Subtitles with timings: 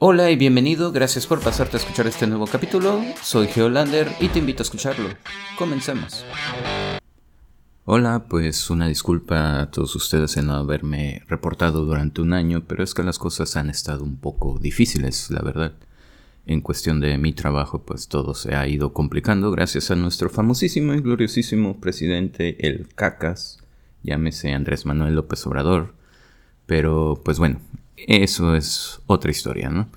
[0.00, 3.02] Hola y bienvenido, gracias por pasarte a escuchar este nuevo capítulo.
[3.20, 5.08] Soy Geolander y te invito a escucharlo.
[5.58, 6.24] Comencemos.
[7.84, 12.84] Hola, pues una disculpa a todos ustedes en no haberme reportado durante un año, pero
[12.84, 15.72] es que las cosas han estado un poco difíciles, la verdad.
[16.46, 20.94] En cuestión de mi trabajo, pues todo se ha ido complicando gracias a nuestro famosísimo
[20.94, 23.64] y gloriosísimo presidente, el Cacas,
[24.04, 25.92] llámese Andrés Manuel López Obrador.
[26.66, 27.60] Pero, pues bueno,
[28.06, 29.88] eso es otra historia, ¿no?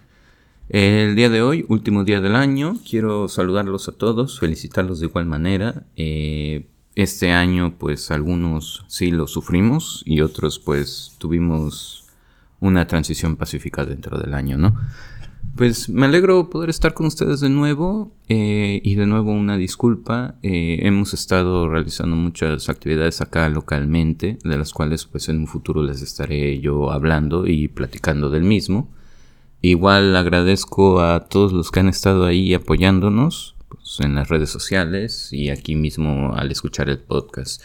[0.69, 5.25] El día de hoy, último día del año, quiero saludarlos a todos, felicitarlos de igual
[5.25, 5.83] manera.
[5.97, 12.05] Eh, este año, pues algunos sí lo sufrimos y otros, pues tuvimos
[12.61, 14.77] una transición pacífica dentro del año, ¿no?
[15.55, 20.35] Pues me alegro poder estar con ustedes de nuevo eh, y de nuevo una disculpa.
[20.41, 25.83] Eh, hemos estado realizando muchas actividades acá localmente, de las cuales pues en un futuro
[25.83, 28.89] les estaré yo hablando y platicando del mismo.
[29.61, 35.31] Igual agradezco a todos los que han estado ahí apoyándonos pues, en las redes sociales
[35.31, 37.61] y aquí mismo al escuchar el podcast.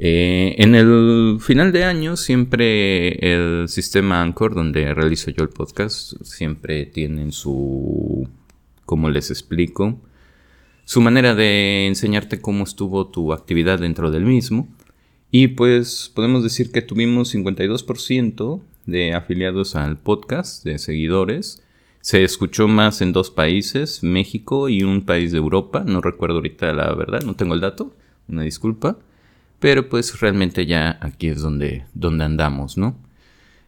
[0.00, 6.14] Eh, en el final de año siempre el sistema Anchor donde realizo yo el podcast
[6.22, 8.28] siempre tienen su,
[8.84, 10.00] como les explico,
[10.84, 14.68] su manera de enseñarte cómo estuvo tu actividad dentro del mismo.
[15.30, 21.62] Y pues podemos decir que tuvimos 52% de afiliados al podcast, de seguidores.
[22.00, 25.84] Se escuchó más en dos países, México y un país de Europa.
[25.86, 27.94] No recuerdo ahorita la verdad, no tengo el dato,
[28.28, 28.98] una disculpa.
[29.60, 32.96] Pero pues realmente ya aquí es donde, donde andamos, ¿no?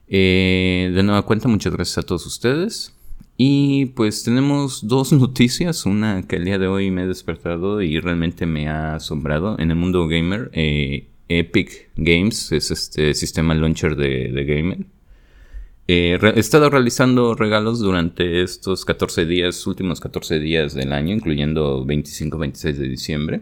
[0.09, 2.95] Eh, de nueva cuenta, muchas gracias a todos ustedes.
[3.37, 7.99] Y pues tenemos dos noticias, una que el día de hoy me he despertado y
[8.01, 10.51] realmente me ha asombrado en el mundo gamer.
[10.53, 14.87] Eh, Epic Games es este sistema launcher de, de gamer.
[15.93, 21.85] Eh, he estado realizando regalos durante estos 14 días, últimos 14 días del año, incluyendo
[21.85, 23.41] 25-26 de diciembre.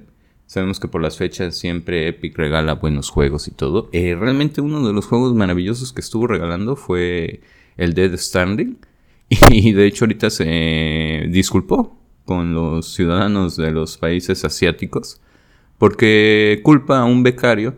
[0.49, 3.91] Sabemos que por las fechas siempre Epic regala buenos juegos y todo.
[3.93, 7.43] Eh, realmente uno de los juegos maravillosos que estuvo regalando fue
[7.77, 8.79] el Dead Standing.
[9.51, 15.21] Y de hecho ahorita se disculpó con los ciudadanos de los países asiáticos
[15.77, 17.77] porque culpa a un becario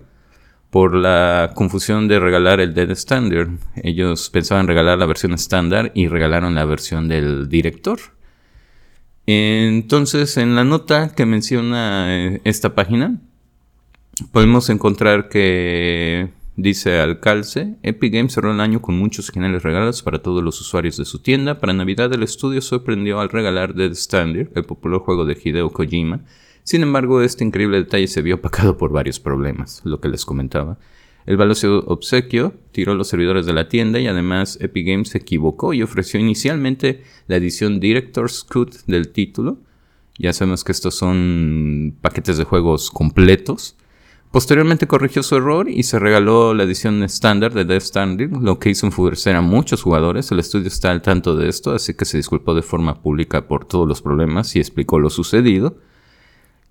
[0.70, 3.48] por la confusión de regalar el Dead Standard.
[3.82, 7.98] Ellos pensaban regalar la versión estándar y regalaron la versión del director.
[9.32, 13.20] Entonces, en la nota que menciona eh, esta página,
[14.32, 20.02] podemos encontrar que dice al calce, Epic Games cerró el año con muchos geniales regalos
[20.02, 21.60] para todos los usuarios de su tienda.
[21.60, 26.22] Para Navidad el estudio sorprendió al regalar Dead Standard, el popular juego de Hideo Kojima.
[26.64, 30.76] Sin embargo, este increíble detalle se vio opacado por varios problemas, lo que les comentaba.
[31.26, 35.75] El valioso obsequio tiró los servidores de la tienda y además Epic Games se equivocó
[35.75, 39.59] y ofreció inicialmente la edición Director's Cut del título.
[40.19, 43.76] Ya sabemos que estos son paquetes de juegos completos.
[44.30, 48.70] Posteriormente corrigió su error y se regaló la edición estándar de Death Stranding, lo que
[48.70, 50.30] hizo enfurecer a muchos jugadores.
[50.30, 53.64] El estudio está al tanto de esto, así que se disculpó de forma pública por
[53.64, 55.78] todos los problemas y explicó lo sucedido.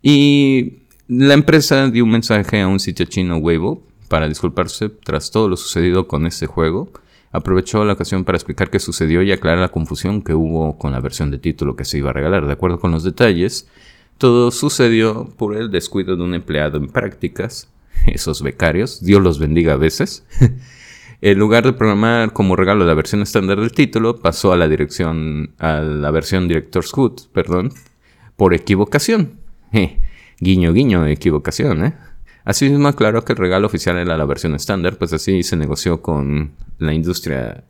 [0.01, 5.47] Y la empresa dio un mensaje a un sitio chino Weibo para disculparse tras todo
[5.47, 6.91] lo sucedido con este juego.
[7.31, 10.99] Aprovechó la ocasión para explicar qué sucedió y aclarar la confusión que hubo con la
[10.99, 12.47] versión de título que se iba a regalar.
[12.47, 13.69] De acuerdo con los detalles,
[14.17, 17.69] todo sucedió por el descuido de un empleado en prácticas,
[18.07, 20.25] esos becarios, Dios los bendiga a veces.
[21.21, 25.51] en lugar de programar como regalo la versión estándar del título, pasó a la dirección,
[25.59, 27.71] a la versión Director's Cut, perdón,
[28.35, 29.39] por equivocación.
[30.39, 31.93] guiño, guiño, equivocación, ¿eh?
[32.49, 36.53] Asimismo, aclaró que el regalo oficial era la versión estándar, pues así se negoció con
[36.79, 37.63] la industria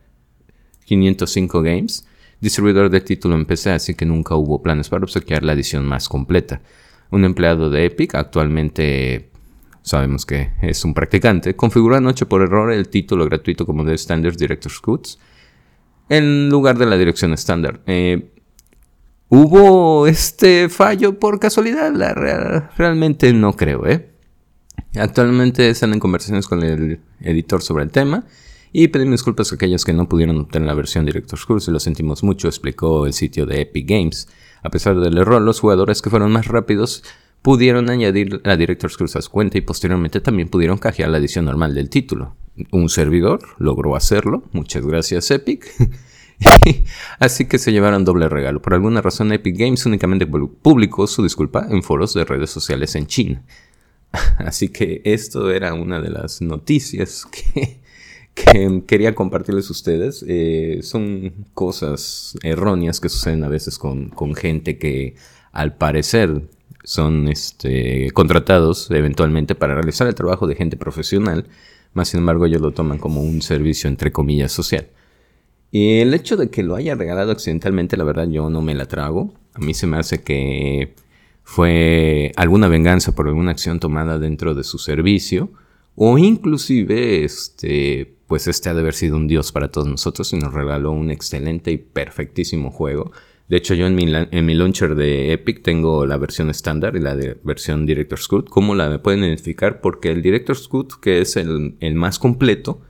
[0.86, 2.06] 505 Games,
[2.40, 6.08] distribuidor de título en PC, así que nunca hubo planes para obsequiar la edición más
[6.08, 6.62] completa.
[7.10, 9.28] Un empleado de Epic, actualmente
[9.82, 14.38] sabemos que es un practicante, configuró anoche por error el título gratuito como de Standard
[14.38, 15.18] Director's Cuts
[16.08, 17.82] en lugar de la dirección estándar.
[17.84, 18.32] Eh,
[19.28, 21.92] ¿Hubo este fallo por casualidad?
[22.78, 24.09] realmente no creo, ¿eh?
[24.96, 28.24] Actualmente están en conversaciones con el editor sobre el tema
[28.72, 32.22] y pedimos disculpas a aquellos que no pudieron obtener la versión Director's Curse, lo sentimos
[32.22, 34.28] mucho, explicó el sitio de Epic Games.
[34.62, 37.02] A pesar del error, los jugadores que fueron más rápidos
[37.42, 41.46] pudieron añadir la Director's Curse a su cuenta y posteriormente también pudieron cajear la edición
[41.46, 42.36] normal del título.
[42.70, 45.66] Un servidor logró hacerlo, muchas gracias Epic.
[47.18, 48.62] Así que se llevaron doble regalo.
[48.62, 53.06] Por alguna razón Epic Games únicamente publicó su disculpa en foros de redes sociales en
[53.06, 53.42] China.
[54.38, 57.80] Así que esto era una de las noticias que,
[58.34, 60.24] que quería compartirles a ustedes.
[60.26, 65.14] Eh, son cosas erróneas que suceden a veces con, gente que
[65.52, 66.42] al parecer
[66.84, 71.46] son este, contratados eventualmente para realizar el trabajo de gente profesional,
[71.92, 74.86] más sin embargo ellos lo toman como un servicio entre comillas social.
[75.72, 78.86] Y el hecho de que lo haya regalado accidentalmente, la verdad yo no me la
[78.86, 79.34] trago.
[79.54, 80.94] A mí se me hace que
[81.42, 85.50] fue alguna venganza por alguna acción tomada dentro de su servicio
[85.96, 90.36] o inclusive este pues este ha de haber sido un dios para todos nosotros y
[90.36, 93.10] nos regaló un excelente y perfectísimo juego.
[93.48, 97.00] De hecho, yo en mi, en mi launcher de Epic tengo la versión estándar y
[97.00, 98.48] la de versión Director's Cut.
[98.48, 99.80] ¿Cómo la pueden identificar?
[99.80, 102.80] Porque el Director's Cut, que es el, el más completo,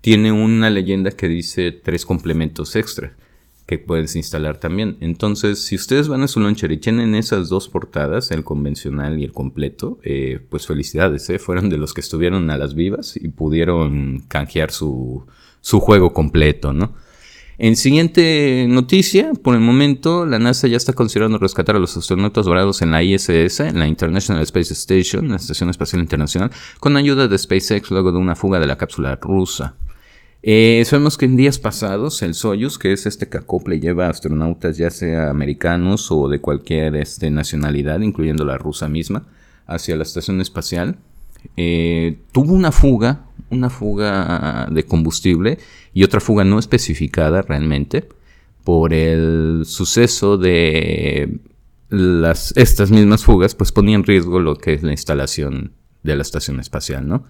[0.00, 3.14] tiene una leyenda que dice tres complementos extra
[3.66, 4.96] que puedes instalar también.
[5.00, 9.24] Entonces, si ustedes van a su launcher y tienen esas dos portadas, el convencional y
[9.24, 11.38] el completo, eh, pues felicidades, ¿eh?
[11.38, 15.26] fueron de los que estuvieron a las vivas y pudieron canjear su,
[15.60, 16.94] su juego completo, ¿no?
[17.58, 22.46] En siguiente noticia, por el momento, la NASA ya está considerando rescatar a los astronautas
[22.46, 26.50] dorados en la ISS, en la International Space Station, la Estación Espacial Internacional,
[26.80, 29.76] con ayuda de SpaceX luego de una fuga de la cápsula rusa.
[30.44, 34.76] Eh, sabemos que en días pasados el Soyuz, que es este que acople lleva astronautas
[34.76, 39.24] ya sea americanos o de cualquier este, nacionalidad, incluyendo la rusa misma,
[39.66, 40.96] hacia la estación espacial,
[41.56, 45.58] eh, tuvo una fuga, una fuga de combustible
[45.94, 48.08] y otra fuga no especificada realmente
[48.64, 51.38] por el suceso de
[51.88, 55.72] las, estas mismas fugas, pues ponía en riesgo lo que es la instalación
[56.02, 57.24] de la estación espacial, ¿no?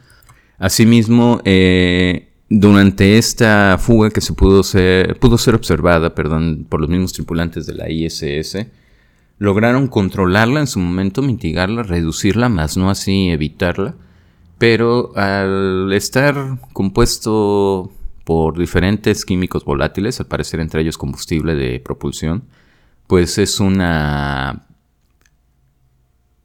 [0.58, 6.90] Asimismo, eh, durante esta fuga que se pudo ser, pudo ser observada perdón, por los
[6.90, 8.66] mismos tripulantes de la ISS,
[9.38, 13.94] lograron controlarla en su momento, mitigarla, reducirla, más no así evitarla.
[14.58, 17.90] Pero al estar compuesto
[18.24, 22.44] por diferentes químicos volátiles, al parecer entre ellos combustible de propulsión,
[23.06, 24.66] pues es una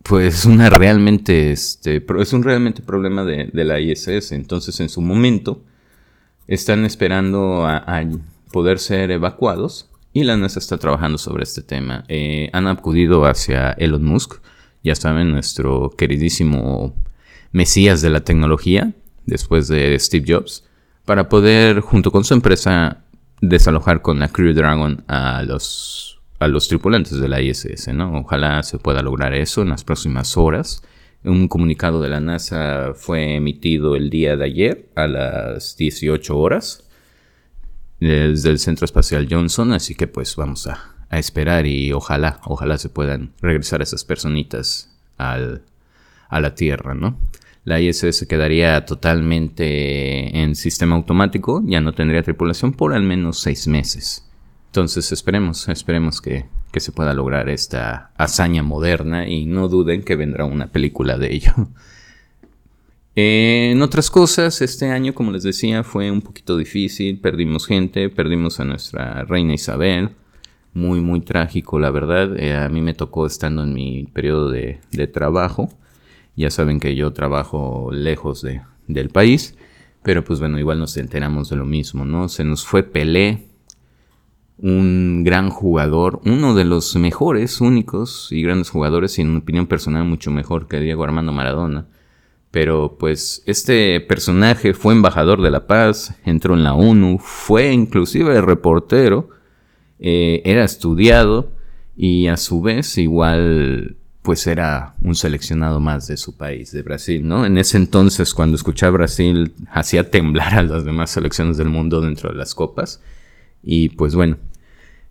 [0.04, 4.31] pues una realmente este es un realmente problema de, de la ISS.
[4.31, 5.63] Entonces en su momento
[6.47, 8.03] están esperando a,
[8.51, 12.05] poder ser evacuados y la NASA está trabajando sobre este tema.
[12.07, 14.35] Eh, han acudido hacia Elon Musk,
[14.83, 16.95] ya saben, nuestro queridísimo
[17.51, 18.94] Mesías de la tecnología,
[19.25, 20.63] después de Steve Jobs,
[21.05, 23.03] para poder, junto con su empresa,
[23.41, 27.89] desalojar con la Crew Dragon a los, a los tripulantes de la ISS.
[27.94, 28.19] ¿no?
[28.19, 30.83] Ojalá se pueda lograr eso en las próximas horas.
[31.23, 36.87] Un comunicado de la NASA fue emitido el día de ayer a las 18 horas
[37.99, 42.89] desde el Centro Espacial Johnson, así que pues vamos a, esperar y ojalá, ojalá se
[42.89, 45.63] puedan regresar esas personitas al,
[46.29, 47.17] a la Tierra, ¿no?
[47.63, 53.67] La ISS quedaría totalmente en sistema automático, ya no tendría tripulación por al menos seis
[53.67, 54.29] meses.
[54.67, 56.45] Entonces esperemos, esperemos que,
[56.79, 61.53] se pueda lograr esta hazaña moderna y no duden que vendrá una película de ello.
[63.19, 68.59] En otras cosas, este año, como les decía, fue un poquito difícil, perdimos gente, perdimos
[68.59, 70.11] a nuestra reina Isabel,
[70.75, 72.37] muy, muy trágico, la verdad.
[72.37, 74.79] Eh, a mí me tocó estando en mi periodo de,
[75.11, 75.69] trabajo,
[76.35, 79.55] ya saben que yo trabajo lejos de, del país,
[80.03, 82.29] pero pues bueno, igual nos enteramos de lo mismo, ¿no?
[82.29, 83.47] Se nos fue Pelé,
[84.59, 89.68] un gran jugador, uno de los mejores, únicos y grandes jugadores, y en mi opinión
[89.68, 91.85] personal mucho mejor que Diego Armando Maradona.
[92.49, 98.42] Pero pues este personaje fue embajador de la paz, entró en la ONU, fue inclusive
[98.42, 99.30] reportero,
[99.99, 101.52] eh, era estudiado
[101.95, 107.26] y a su vez igual pues era un seleccionado más de su país, de Brasil,
[107.26, 107.45] ¿no?
[107.45, 112.30] En ese entonces cuando escuchaba Brasil hacía temblar a las demás selecciones del mundo dentro
[112.30, 113.02] de las copas.
[113.64, 114.37] Y pues bueno,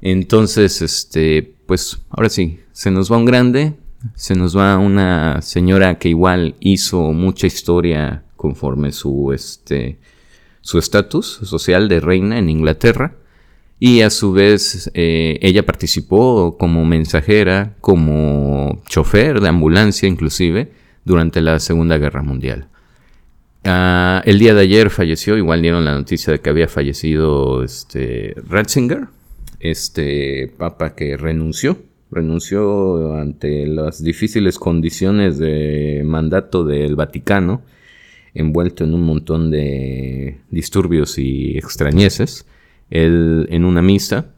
[0.00, 3.74] entonces, este, pues ahora sí, se nos va un grande,
[4.14, 9.98] se nos va una señora que igual hizo mucha historia conforme su, este,
[10.60, 13.16] su estatus social de reina en Inglaterra.
[13.78, 20.72] Y a su vez eh, ella participó como mensajera, como chofer de ambulancia inclusive,
[21.04, 22.68] durante la Segunda Guerra Mundial.
[23.68, 28.34] Ah, el día de ayer falleció, igual dieron la noticia de que había fallecido este,
[28.48, 29.08] Ratzinger,
[29.58, 31.76] este papa que renunció,
[32.12, 37.62] renunció ante las difíciles condiciones de mandato del Vaticano,
[38.34, 42.46] envuelto en un montón de disturbios y extrañeces.
[42.88, 44.35] Él en una misa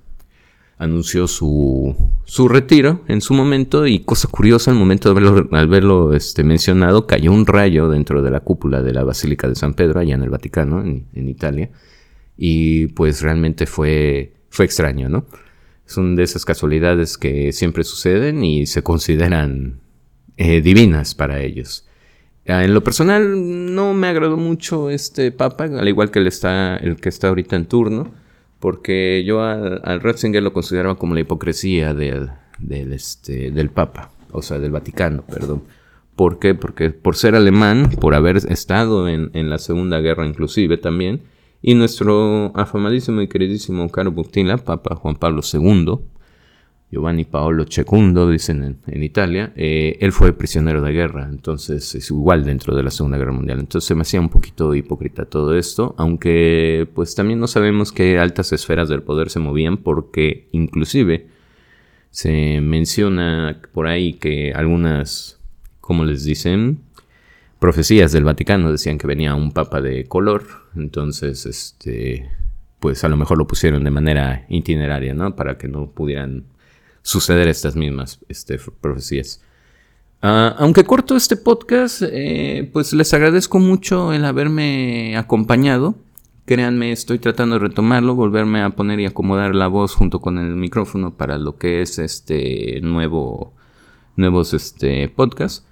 [0.79, 1.95] anunció su,
[2.25, 6.45] su retiro en su momento y cosa curiosa, al momento de verlo, al verlo este,
[6.45, 10.15] mencionado, cayó un rayo dentro de la cúpula de la Basílica de San Pedro, allá
[10.15, 11.71] en el Vaticano, en, Italia,
[12.37, 15.27] y pues realmente fue, fue extraño, ¿no?
[15.85, 19.81] Son de esas casualidades que siempre suceden y se consideran
[20.37, 21.89] eh, divinas para ellos.
[22.47, 26.77] Ah, en lo personal no me agradó mucho este papa, al igual que el, está,
[26.77, 28.13] el que está ahorita en turno
[28.61, 34.43] porque yo al, Ratzinger lo consideraba como la hipocresía del, del, este, del Papa, o
[34.43, 35.63] sea, del Vaticano, perdón.
[36.17, 36.55] ¿Por qué?
[36.55, 41.23] Porque por ser alemán, por haber estado en, en la Segunda Guerra inclusive también,
[41.63, 45.99] y nuestro afamadísimo y queridísimo Caro Buctila, Papa Juan Pablo II,
[46.91, 52.45] Giovanni Paolo II, dicen en, Italia, eh, él fue prisionero de guerra, entonces es igual
[52.45, 53.61] dentro de la Segunda Guerra Mundial.
[53.61, 58.19] Entonces se me hacía un poquito hipócrita todo esto, aunque pues también no sabemos qué
[58.19, 61.27] altas esferas del poder se movían, porque inclusive
[62.11, 65.39] se menciona por ahí que algunas,
[65.83, 66.81] como les dicen,
[67.59, 72.31] profecías del Vaticano decían que venía un papa de color, entonces este
[72.81, 75.35] pues a lo mejor lo pusieron de manera itineraria, ¿no?
[75.35, 76.45] Para que no pudieran
[77.03, 79.41] suceder estas mismas este, profecías.
[80.21, 85.95] Ah, aunque corto este podcast, eh, pues les agradezco mucho el haberme acompañado.
[86.45, 90.57] Créanme, estoy tratando de retomarlo, volverme a poner y acomodar la voz junto con el
[90.57, 93.53] micrófono para lo que es este nuevo
[94.17, 95.65] nuevos este podcast.